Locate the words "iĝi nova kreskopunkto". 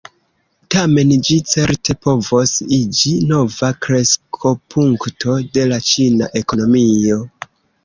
2.79-5.39